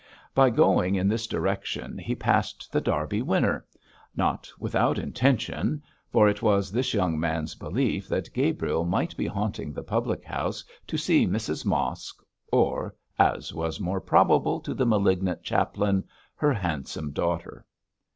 [0.33, 3.63] By going in this direction he passed The Derby Winner
[4.15, 9.73] not without intention for it was this young man's belief that Gabriel might be haunting
[9.73, 15.43] the public house to see Mrs Mosk or as was more probable to the malignant
[15.43, 17.67] chaplain her handsome daughter.